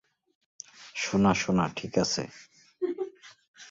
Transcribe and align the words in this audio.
সোনা, 0.95 1.31
সোনা, 1.33 1.65
ঠিক 1.75 1.93
আছে। 1.97 2.23